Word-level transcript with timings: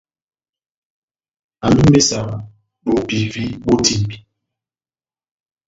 Ando 1.65 1.79
ó 1.81 1.85
imésa 1.87 2.17
bopivi 2.85 3.45
bó 3.63 3.71
etímbi. 3.79 4.15